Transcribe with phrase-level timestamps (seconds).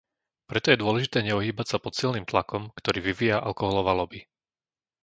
[0.49, 4.19] Preto je dôležité neohýbať sa pod silným tlakom, ktorý vyvíja alkoholová loby.